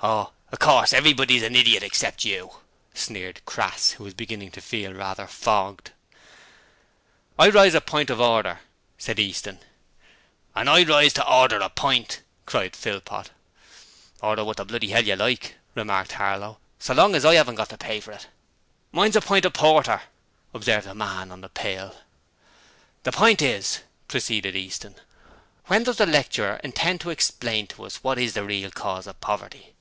[0.00, 2.52] 'Oh, of course everybody's an idjit except you,'
[2.94, 5.90] sneered Crass, who was beginning to feel rather fogged.
[7.36, 8.60] 'I rise to a pint of order,'
[8.96, 9.58] said Easton.
[10.54, 13.30] 'And I rise to order a pint,' cried Philpot.
[14.22, 17.70] 'Order what the bloody 'ell you like,' remarked Harlow, 'so long as I 'aven't got
[17.70, 18.28] to pay for it.'
[18.92, 20.02] 'Mine's a pint of porter,'
[20.54, 21.96] observed the man on the pail.
[23.02, 24.94] 'The pint is,' proceeded Easton,
[25.66, 29.20] 'when does the lecturer intend to explain to us what is the real cause of
[29.20, 29.74] poverty.'